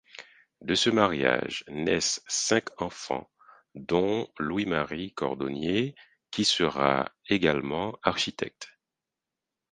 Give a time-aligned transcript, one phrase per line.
[0.61, 3.29] De ce mariage naissent cinq enfants
[3.75, 5.93] dont Louis Marie Cordonnier
[6.31, 8.79] qui sera également architecte.